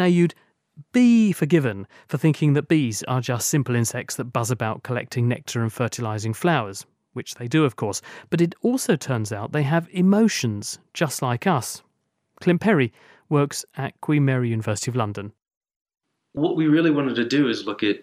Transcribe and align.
Now, 0.00 0.06
you'd 0.06 0.34
be 0.92 1.30
forgiven 1.30 1.86
for 2.08 2.16
thinking 2.16 2.54
that 2.54 2.68
bees 2.68 3.02
are 3.02 3.20
just 3.20 3.48
simple 3.48 3.74
insects 3.74 4.16
that 4.16 4.32
buzz 4.32 4.50
about 4.50 4.82
collecting 4.82 5.28
nectar 5.28 5.60
and 5.60 5.70
fertilizing 5.70 6.32
flowers, 6.32 6.86
which 7.12 7.34
they 7.34 7.46
do, 7.46 7.66
of 7.66 7.76
course, 7.76 8.00
but 8.30 8.40
it 8.40 8.54
also 8.62 8.96
turns 8.96 9.30
out 9.30 9.52
they 9.52 9.62
have 9.62 9.90
emotions, 9.90 10.78
just 10.94 11.20
like 11.20 11.46
us. 11.46 11.82
Clint 12.40 12.62
Perry 12.62 12.94
works 13.28 13.62
at 13.76 14.00
Queen 14.00 14.24
Mary 14.24 14.48
University 14.48 14.90
of 14.90 14.96
London. 14.96 15.34
What 16.32 16.56
we 16.56 16.66
really 16.66 16.90
wanted 16.90 17.16
to 17.16 17.28
do 17.28 17.50
is 17.50 17.66
look 17.66 17.82
at 17.82 17.98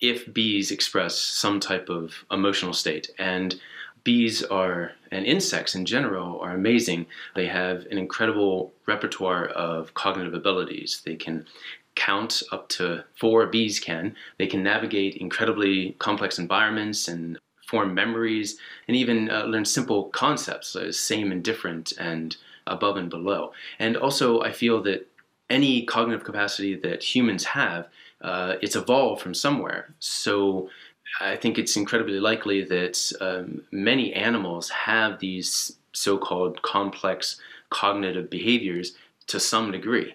if 0.00 0.32
bees 0.32 0.70
express 0.70 1.18
some 1.18 1.58
type 1.58 1.88
of 1.88 2.24
emotional 2.30 2.74
state. 2.74 3.10
And 3.18 3.60
bees 4.04 4.44
are, 4.44 4.92
and 5.10 5.26
insects 5.26 5.74
in 5.74 5.84
general, 5.84 6.40
are 6.40 6.52
amazing. 6.52 7.06
They 7.34 7.46
have 7.46 7.86
an 7.90 7.98
incredible 7.98 8.72
repertoire 8.86 9.46
of 9.46 9.94
cognitive 9.94 10.34
abilities. 10.34 11.02
They 11.04 11.16
can 11.16 11.46
count 11.94 12.42
up 12.52 12.68
to 12.70 13.04
four 13.18 13.46
bees 13.46 13.80
can. 13.80 14.14
They 14.38 14.46
can 14.46 14.62
navigate 14.62 15.16
incredibly 15.16 15.92
complex 15.98 16.38
environments 16.38 17.08
and 17.08 17.38
form 17.66 17.94
memories 17.94 18.58
and 18.88 18.96
even 18.96 19.30
uh, 19.30 19.44
learn 19.44 19.64
simple 19.64 20.04
concepts, 20.04 20.74
like 20.74 20.92
same 20.92 21.30
and 21.30 21.42
different 21.42 21.92
and 21.98 22.36
above 22.66 22.96
and 22.96 23.10
below. 23.10 23.52
And 23.78 23.96
also, 23.96 24.40
I 24.40 24.52
feel 24.52 24.82
that 24.82 25.06
any 25.48 25.84
cognitive 25.84 26.24
capacity 26.24 26.74
that 26.76 27.02
humans 27.02 27.44
have, 27.44 27.88
uh, 28.20 28.54
it's 28.62 28.76
evolved 28.76 29.22
from 29.22 29.34
somewhere. 29.34 29.94
So 29.98 30.68
I 31.20 31.36
think 31.36 31.58
it's 31.58 31.76
incredibly 31.76 32.20
likely 32.20 32.64
that 32.64 33.12
um, 33.20 33.62
many 33.70 34.12
animals 34.12 34.70
have 34.70 35.18
these 35.18 35.76
so 35.92 36.18
called 36.18 36.62
complex 36.62 37.40
cognitive 37.70 38.30
behaviors 38.30 38.92
to 39.26 39.40
some 39.40 39.72
degree. 39.72 40.14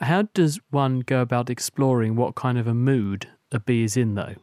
How 0.00 0.22
does 0.34 0.60
one 0.70 1.00
go 1.00 1.20
about 1.20 1.50
exploring 1.50 2.16
what 2.16 2.34
kind 2.34 2.58
of 2.58 2.66
a 2.66 2.74
mood 2.74 3.28
a 3.52 3.60
bee 3.60 3.84
is 3.84 3.96
in, 3.96 4.14
though? 4.14 4.34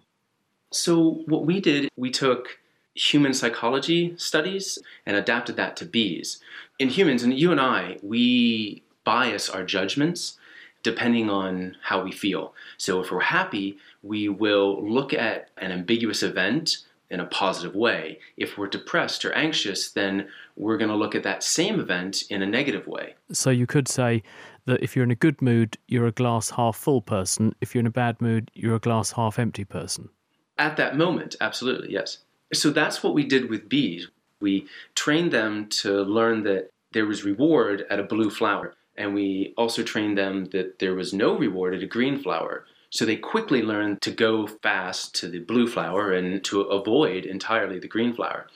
So, 0.71 1.23
what 1.25 1.45
we 1.45 1.59
did, 1.59 1.89
we 1.97 2.11
took 2.11 2.59
human 2.93 3.33
psychology 3.33 4.13
studies 4.17 4.79
and 5.05 5.17
adapted 5.17 5.55
that 5.57 5.75
to 5.77 5.85
bees. 5.85 6.39
In 6.77 6.89
humans, 6.89 7.23
and 7.23 7.37
you 7.37 7.51
and 7.51 7.59
I, 7.59 7.97
we 8.01 8.83
bias 9.03 9.49
our 9.49 9.63
judgments 9.63 10.37
depending 10.83 11.29
on 11.29 11.75
how 11.81 12.03
we 12.03 12.11
feel. 12.11 12.53
So 12.77 13.01
if 13.01 13.11
we're 13.11 13.19
happy, 13.19 13.77
we 14.01 14.29
will 14.29 14.87
look 14.87 15.13
at 15.13 15.49
an 15.57 15.71
ambiguous 15.71 16.23
event 16.23 16.77
in 17.09 17.19
a 17.19 17.25
positive 17.25 17.75
way. 17.75 18.19
If 18.37 18.57
we're 18.57 18.67
depressed 18.67 19.25
or 19.25 19.33
anxious, 19.33 19.91
then 19.91 20.27
we're 20.55 20.77
going 20.77 20.89
to 20.89 20.95
look 20.95 21.15
at 21.15 21.23
that 21.23 21.43
same 21.43 21.79
event 21.79 22.23
in 22.29 22.41
a 22.41 22.45
negative 22.45 22.87
way. 22.87 23.15
So 23.31 23.49
you 23.49 23.65
could 23.65 23.87
say 23.87 24.23
that 24.65 24.83
if 24.83 24.95
you're 24.95 25.05
in 25.05 25.11
a 25.11 25.15
good 25.15 25.41
mood, 25.41 25.77
you're 25.87 26.07
a 26.07 26.11
glass 26.11 26.51
half 26.51 26.77
full 26.77 27.01
person. 27.01 27.55
If 27.61 27.73
you're 27.73 27.79
in 27.79 27.87
a 27.87 27.91
bad 27.91 28.21
mood, 28.21 28.51
you're 28.53 28.75
a 28.75 28.79
glass 28.79 29.11
half 29.11 29.39
empty 29.39 29.65
person. 29.65 30.09
At 30.57 30.77
that 30.77 30.97
moment, 30.97 31.35
absolutely, 31.41 31.91
yes. 31.91 32.19
So 32.53 32.69
that's 32.69 33.01
what 33.01 33.13
we 33.13 33.23
did 33.23 33.49
with 33.49 33.69
bees. 33.69 34.07
We 34.41 34.67
trained 34.95 35.31
them 35.31 35.67
to 35.81 36.03
learn 36.03 36.43
that 36.43 36.69
there 36.91 37.05
was 37.05 37.23
reward 37.23 37.85
at 37.89 37.99
a 37.99 38.03
blue 38.03 38.29
flower 38.29 38.75
and 38.99 39.13
we 39.15 39.53
also 39.57 39.81
trained 39.81 40.17
them 40.17 40.45
that 40.51 40.77
there 40.79 40.93
was 40.93 41.13
no 41.13 41.35
reward 41.35 41.73
at 41.73 41.81
a 41.81 41.87
green 41.87 42.19
flower. 42.19 42.65
So 42.91 43.05
they 43.05 43.15
quickly 43.15 43.61
learned 43.61 44.01
to 44.01 44.11
go 44.11 44.45
fast 44.45 45.15
to 45.15 45.27
the 45.27 45.39
blue 45.39 45.67
flower 45.67 46.11
and 46.11 46.43
to 46.45 46.61
avoid 46.61 47.25
entirely 47.25 47.79
the 47.79 47.87
green 47.87 48.13
flower. 48.13 48.47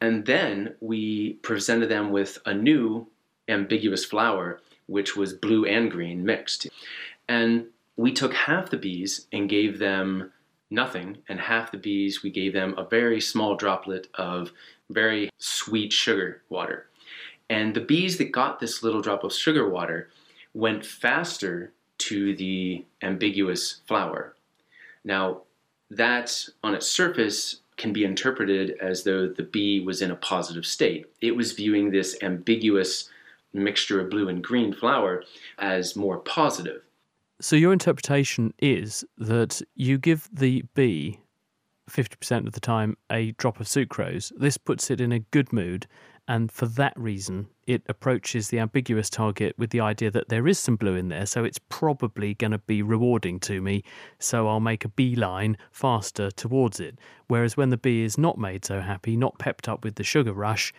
And 0.00 0.26
then 0.26 0.74
we 0.80 1.34
presented 1.42 1.88
them 1.88 2.10
with 2.10 2.38
a 2.44 2.52
new 2.52 3.08
ambiguous 3.48 4.04
flower, 4.04 4.60
which 4.86 5.16
was 5.16 5.32
blue 5.32 5.64
and 5.64 5.90
green 5.90 6.24
mixed. 6.24 6.68
And 7.26 7.66
we 7.96 8.12
took 8.12 8.34
half 8.34 8.70
the 8.70 8.76
bees 8.76 9.26
and 9.32 9.48
gave 9.48 9.78
them 9.78 10.32
nothing, 10.70 11.18
and 11.28 11.40
half 11.40 11.72
the 11.72 11.78
bees 11.78 12.22
we 12.22 12.30
gave 12.30 12.52
them 12.52 12.74
a 12.76 12.84
very 12.84 13.20
small 13.22 13.56
droplet 13.56 14.08
of 14.14 14.52
very 14.90 15.30
sweet 15.38 15.92
sugar 15.92 16.42
water. 16.50 16.88
And 17.50 17.74
the 17.74 17.80
bees 17.80 18.18
that 18.18 18.32
got 18.32 18.60
this 18.60 18.82
little 18.82 19.00
drop 19.00 19.24
of 19.24 19.32
sugar 19.32 19.68
water 19.68 20.10
went 20.54 20.84
faster 20.84 21.72
to 21.98 22.34
the 22.36 22.84
ambiguous 23.02 23.80
flower. 23.86 24.34
Now, 25.04 25.42
that 25.90 26.46
on 26.62 26.74
its 26.74 26.86
surface 26.86 27.60
can 27.76 27.92
be 27.92 28.04
interpreted 28.04 28.76
as 28.80 29.04
though 29.04 29.28
the 29.28 29.42
bee 29.42 29.80
was 29.80 30.02
in 30.02 30.10
a 30.10 30.16
positive 30.16 30.66
state. 30.66 31.06
It 31.20 31.36
was 31.36 31.52
viewing 31.52 31.90
this 31.90 32.16
ambiguous 32.22 33.08
mixture 33.54 34.00
of 34.00 34.10
blue 34.10 34.28
and 34.28 34.42
green 34.42 34.72
flower 34.72 35.24
as 35.58 35.96
more 35.96 36.18
positive. 36.18 36.82
So, 37.40 37.56
your 37.56 37.72
interpretation 37.72 38.52
is 38.58 39.04
that 39.16 39.62
you 39.76 39.96
give 39.96 40.28
the 40.32 40.64
bee 40.74 41.20
50% 41.88 42.46
of 42.46 42.52
the 42.52 42.60
time 42.60 42.96
a 43.10 43.30
drop 43.32 43.60
of 43.60 43.66
sucrose. 43.66 44.32
This 44.36 44.58
puts 44.58 44.90
it 44.90 45.00
in 45.00 45.12
a 45.12 45.20
good 45.20 45.52
mood 45.52 45.86
and 46.28 46.52
for 46.52 46.66
that 46.66 46.92
reason, 46.94 47.48
it 47.66 47.82
approaches 47.88 48.48
the 48.48 48.58
ambiguous 48.58 49.08
target 49.08 49.54
with 49.58 49.70
the 49.70 49.80
idea 49.80 50.10
that 50.10 50.28
there 50.28 50.46
is 50.46 50.58
some 50.58 50.76
blue 50.76 50.94
in 50.94 51.08
there, 51.08 51.24
so 51.24 51.42
it's 51.42 51.58
probably 51.70 52.34
going 52.34 52.50
to 52.50 52.58
be 52.58 52.82
rewarding 52.82 53.40
to 53.40 53.62
me, 53.62 53.82
so 54.18 54.46
I'll 54.46 54.60
make 54.60 54.84
a 54.84 54.90
beeline 54.90 55.56
faster 55.72 56.30
towards 56.30 56.80
it. 56.80 56.98
Whereas 57.28 57.56
when 57.56 57.70
the 57.70 57.78
bee 57.78 58.04
is 58.04 58.18
not 58.18 58.36
made 58.36 58.66
so 58.66 58.80
happy, 58.80 59.16
not 59.16 59.38
pepped 59.38 59.70
up 59.70 59.82
with 59.82 59.94
the 59.94 60.04
sugar 60.04 60.34
rush, 60.34 60.74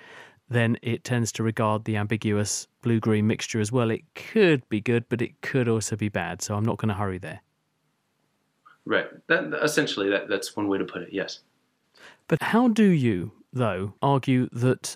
then 0.50 0.78
it 0.84 1.04
tends 1.04 1.32
to 1.32 1.44
regard 1.44 1.84
the 1.86 1.98
ambiguous 1.98 2.68
blue 2.84 3.00
green 3.00 3.26
mixture 3.26 3.60
as 3.60 3.72
well. 3.72 3.90
It 3.90 4.04
could 4.14 4.68
be 4.70 4.82
good, 4.82 5.06
but 5.10 5.22
it 5.22 5.42
could 5.42 5.68
also 5.68 5.96
be 5.96 6.10
bad, 6.10 6.44
so 6.44 6.56
I'm 6.56 6.66
not 6.66 6.78
going 6.78 6.90
to 6.90 6.96
hurry 6.96 7.18
there. 7.18 7.42
Right. 8.86 9.08
That, 9.28 9.52
essentially, 9.64 10.10
that, 10.10 10.28
that's 10.28 10.56
one 10.56 10.68
way 10.68 10.78
to 10.78 10.86
put 10.86 11.02
it, 11.02 11.10
yes. 11.12 11.40
But 12.28 12.42
how 12.42 12.68
do 12.68 12.86
you, 12.86 13.32
though, 13.52 13.94
argue 14.02 14.48
that 14.52 14.96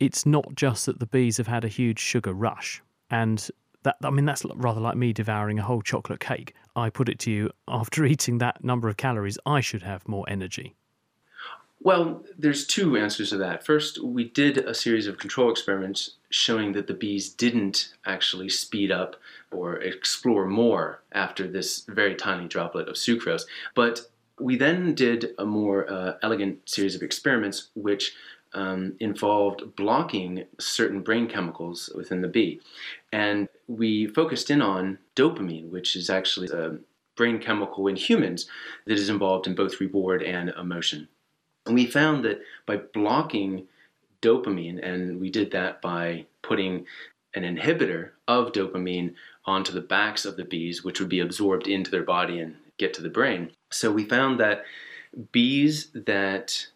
it's 0.00 0.26
not 0.26 0.54
just 0.54 0.86
that 0.86 0.98
the 1.00 1.06
bees 1.06 1.36
have 1.36 1.46
had 1.46 1.64
a 1.64 1.68
huge 1.68 1.98
sugar 1.98 2.32
rush 2.32 2.82
and 3.10 3.50
that 3.82 3.96
I 4.02 4.10
mean 4.10 4.24
that's 4.24 4.44
rather 4.56 4.80
like 4.80 4.96
me 4.96 5.12
devouring 5.12 5.58
a 5.58 5.62
whole 5.62 5.82
chocolate 5.82 6.20
cake. 6.20 6.54
I 6.74 6.90
put 6.90 7.08
it 7.08 7.18
to 7.20 7.30
you 7.30 7.50
after 7.68 8.04
eating 8.04 8.38
that 8.38 8.62
number 8.64 8.88
of 8.88 8.96
calories 8.96 9.38
I 9.46 9.60
should 9.60 9.82
have 9.82 10.06
more 10.08 10.24
energy. 10.28 10.74
Well, 11.80 12.24
there's 12.36 12.66
two 12.66 12.96
answers 12.96 13.30
to 13.30 13.36
that. 13.36 13.64
First, 13.64 14.02
we 14.02 14.24
did 14.24 14.58
a 14.58 14.74
series 14.74 15.06
of 15.06 15.18
control 15.18 15.50
experiments 15.50 16.16
showing 16.30 16.72
that 16.72 16.86
the 16.86 16.94
bees 16.94 17.28
didn't 17.28 17.92
actually 18.04 18.48
speed 18.48 18.90
up 18.90 19.16
or 19.52 19.76
explore 19.76 20.46
more 20.46 21.02
after 21.12 21.46
this 21.46 21.84
very 21.86 22.14
tiny 22.16 22.48
droplet 22.48 22.88
of 22.88 22.96
sucrose. 22.96 23.42
But 23.74 24.00
we 24.40 24.56
then 24.56 24.94
did 24.94 25.34
a 25.38 25.44
more 25.44 25.88
uh, 25.90 26.14
elegant 26.22 26.68
series 26.68 26.94
of 26.94 27.02
experiments 27.02 27.68
which 27.74 28.14
um, 28.56 28.94
involved 29.00 29.76
blocking 29.76 30.44
certain 30.58 31.02
brain 31.02 31.28
chemicals 31.28 31.90
within 31.94 32.22
the 32.22 32.28
bee. 32.28 32.60
And 33.12 33.48
we 33.68 34.06
focused 34.06 34.50
in 34.50 34.62
on 34.62 34.98
dopamine, 35.14 35.70
which 35.70 35.94
is 35.94 36.10
actually 36.10 36.48
a 36.48 36.78
brain 37.16 37.38
chemical 37.38 37.86
in 37.86 37.96
humans 37.96 38.48
that 38.86 38.98
is 38.98 39.08
involved 39.08 39.46
in 39.46 39.54
both 39.54 39.80
reward 39.80 40.22
and 40.22 40.48
emotion. 40.50 41.08
And 41.66 41.74
we 41.74 41.86
found 41.86 42.24
that 42.24 42.40
by 42.64 42.78
blocking 42.78 43.66
dopamine, 44.22 44.82
and 44.82 45.20
we 45.20 45.30
did 45.30 45.50
that 45.52 45.82
by 45.82 46.26
putting 46.42 46.86
an 47.34 47.42
inhibitor 47.42 48.10
of 48.26 48.52
dopamine 48.52 49.14
onto 49.44 49.72
the 49.72 49.80
backs 49.80 50.24
of 50.24 50.36
the 50.36 50.44
bees, 50.44 50.82
which 50.82 50.98
would 50.98 51.08
be 51.08 51.20
absorbed 51.20 51.68
into 51.68 51.90
their 51.90 52.02
body 52.02 52.40
and 52.40 52.56
get 52.78 52.94
to 52.94 53.02
the 53.02 53.10
brain. 53.10 53.50
So 53.70 53.90
we 53.90 54.04
found 54.04 54.40
that 54.40 54.64
bees 55.32 55.90
that 55.94 56.68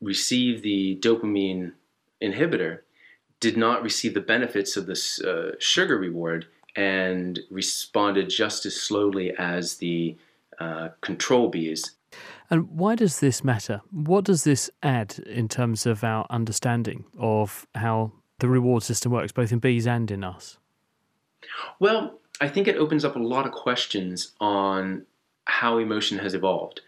receive 0.00 0.62
the 0.62 0.98
dopamine 1.02 1.72
inhibitor 2.22 2.80
did 3.40 3.56
not 3.56 3.82
receive 3.82 4.14
the 4.14 4.20
benefits 4.20 4.76
of 4.76 4.86
this 4.86 5.20
uh, 5.20 5.52
sugar 5.58 5.98
reward 5.98 6.46
and 6.74 7.40
responded 7.50 8.28
just 8.28 8.66
as 8.66 8.80
slowly 8.80 9.32
as 9.38 9.76
the 9.76 10.16
uh, 10.58 10.88
control 11.00 11.48
bees. 11.48 11.92
And 12.50 12.70
why 12.70 12.94
does 12.94 13.20
this 13.20 13.42
matter? 13.42 13.80
What 13.90 14.24
does 14.24 14.44
this 14.44 14.70
add 14.82 15.18
in 15.26 15.48
terms 15.48 15.84
of 15.84 16.04
our 16.04 16.26
understanding 16.30 17.04
of 17.18 17.66
how 17.74 18.12
the 18.38 18.48
reward 18.48 18.82
system 18.82 19.12
works, 19.12 19.32
both 19.32 19.52
in 19.52 19.58
bees 19.58 19.86
and 19.86 20.10
in 20.10 20.22
us? 20.22 20.58
Well, 21.78 22.20
I 22.40 22.48
think 22.48 22.68
it 22.68 22.76
opens 22.76 23.04
up 23.04 23.16
a 23.16 23.20
lot 23.20 23.46
of 23.46 23.52
questions 23.52 24.32
on 24.40 25.06
how 25.46 25.78
emotion 25.78 26.18
has 26.18 26.34
evolved 26.34 26.80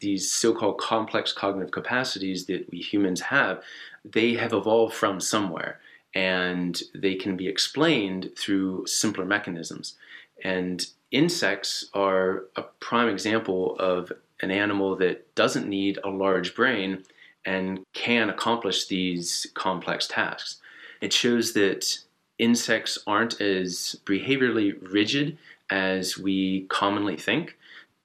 these 0.00 0.30
so-called 0.30 0.78
complex 0.78 1.32
cognitive 1.32 1.72
capacities 1.72 2.46
that 2.46 2.70
we 2.70 2.78
humans 2.78 3.20
have, 3.20 3.62
they 4.04 4.34
have 4.34 4.52
evolved 4.52 4.94
from 4.94 5.20
somewhere 5.20 5.80
and 6.14 6.82
they 6.94 7.14
can 7.14 7.36
be 7.36 7.48
explained 7.48 8.30
through 8.36 8.86
simpler 8.86 9.24
mechanisms. 9.24 9.96
And 10.42 10.86
insects 11.10 11.86
are 11.94 12.44
a 12.56 12.62
prime 12.80 13.08
example 13.08 13.76
of 13.78 14.12
an 14.40 14.50
animal 14.50 14.96
that 14.96 15.34
doesn't 15.34 15.68
need 15.68 15.98
a 16.04 16.10
large 16.10 16.54
brain 16.54 17.04
and 17.44 17.84
can 17.92 18.30
accomplish 18.30 18.86
these 18.86 19.46
complex 19.54 20.06
tasks. 20.06 20.60
It 21.00 21.12
shows 21.12 21.52
that 21.54 21.98
insects 22.38 22.98
aren't 23.06 23.40
as 23.40 24.00
behaviorally 24.04 24.76
rigid 24.80 25.38
as 25.70 26.16
we 26.16 26.66
commonly 26.68 27.16
think. 27.16 27.57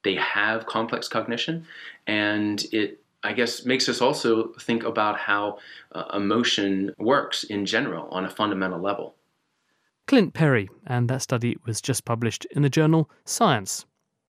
They 0.04 0.14
have 0.16 0.66
complex 0.66 1.08
cognition, 1.08 1.66
and 2.06 2.64
it 2.72 3.00
I 3.24 3.32
guess 3.32 3.64
makes 3.64 3.88
us 3.88 4.02
also 4.02 4.52
think 4.60 4.84
about 4.84 5.18
how 5.18 5.58
uh, 5.92 6.04
emotion 6.12 6.94
works 6.98 7.42
in 7.44 7.64
general 7.64 8.06
on 8.10 8.26
a 8.26 8.30
fundamental 8.30 8.80
level. 8.80 9.14
Clint 10.06 10.34
Perry, 10.34 10.68
and 10.86 11.08
that 11.08 11.22
study 11.22 11.56
was 11.64 11.80
just 11.80 12.04
published 12.04 12.46
in 12.50 12.60
the 12.60 12.68
journal 12.68 13.10
Science. 13.24 13.86